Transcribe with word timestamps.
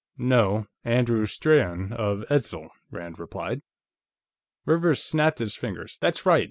"No; 0.17 0.65
Andrew 0.83 1.27
Strahan, 1.27 1.93
of 1.93 2.23
Edzel," 2.27 2.69
Rand 2.89 3.19
replied. 3.19 3.61
Rivers 4.65 5.03
snapped 5.03 5.37
his 5.37 5.55
fingers. 5.55 5.99
"That's 5.99 6.25
right! 6.25 6.39